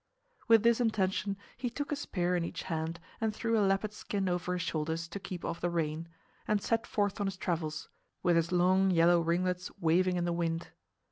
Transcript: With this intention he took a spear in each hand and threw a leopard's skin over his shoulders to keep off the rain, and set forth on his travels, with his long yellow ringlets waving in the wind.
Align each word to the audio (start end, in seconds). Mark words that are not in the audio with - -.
With 0.47 0.63
this 0.63 0.81
intention 0.81 1.37
he 1.57 1.69
took 1.69 1.91
a 1.91 1.95
spear 1.95 2.35
in 2.35 2.43
each 2.43 2.63
hand 2.63 2.99
and 3.21 3.31
threw 3.35 3.55
a 3.55 3.61
leopard's 3.61 3.97
skin 3.97 4.27
over 4.27 4.53
his 4.53 4.63
shoulders 4.63 5.07
to 5.07 5.19
keep 5.19 5.45
off 5.45 5.61
the 5.61 5.69
rain, 5.69 6.07
and 6.47 6.59
set 6.59 6.87
forth 6.87 7.19
on 7.21 7.27
his 7.27 7.37
travels, 7.37 7.87
with 8.23 8.35
his 8.35 8.51
long 8.51 8.89
yellow 8.89 9.19
ringlets 9.21 9.69
waving 9.79 10.15
in 10.15 10.25
the 10.25 10.33
wind. 10.33 10.69